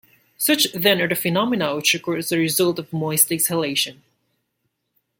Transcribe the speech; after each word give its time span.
Such 0.35 0.65
then 0.73 0.99
are 0.99 1.07
the 1.07 1.13
phenomena 1.13 1.75
which 1.75 1.93
occur 1.93 2.17
as 2.17 2.29
the 2.29 2.39
result 2.39 2.79
of 2.79 2.91
moist 2.91 3.31
exhalation. 3.31 4.01